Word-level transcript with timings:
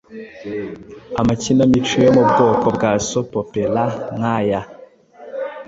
Ama 1.19 1.33
kinamico 1.41 1.97
yo 2.05 2.11
mu 2.17 2.23
bwoko 2.29 2.65
bwa 2.75 2.91
soap 3.07 3.29
operas 3.41 3.93
nkaya 4.17 4.61